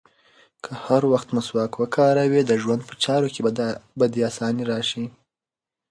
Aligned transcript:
که 0.63 0.71
هر 0.85 1.03
وخت 1.13 1.27
مسواک 1.35 1.73
وکاروې، 1.79 2.41
د 2.45 2.51
ژوند 2.61 2.81
په 2.87 2.93
چارو 3.03 3.27
کې 3.33 3.41
به 3.99 4.05
دې 4.13 4.21
اساني 4.29 4.63
راشي. 4.71 5.05